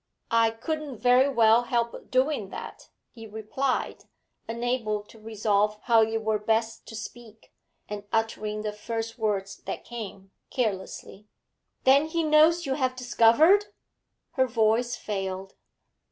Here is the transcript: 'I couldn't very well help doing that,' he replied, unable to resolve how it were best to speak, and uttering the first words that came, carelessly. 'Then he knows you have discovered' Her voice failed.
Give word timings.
'I 0.31 0.49
couldn't 0.49 0.97
very 0.97 1.29
well 1.29 1.65
help 1.65 2.09
doing 2.09 2.49
that,' 2.49 2.89
he 3.11 3.27
replied, 3.27 4.05
unable 4.47 5.03
to 5.03 5.19
resolve 5.19 5.77
how 5.83 6.01
it 6.01 6.23
were 6.23 6.39
best 6.39 6.87
to 6.87 6.95
speak, 6.95 7.53
and 7.87 8.05
uttering 8.11 8.63
the 8.63 8.73
first 8.73 9.19
words 9.19 9.57
that 9.57 9.85
came, 9.85 10.31
carelessly. 10.49 11.27
'Then 11.83 12.07
he 12.07 12.23
knows 12.23 12.65
you 12.65 12.73
have 12.73 12.95
discovered' 12.95 13.67
Her 14.37 14.47
voice 14.47 14.95
failed. 14.95 15.53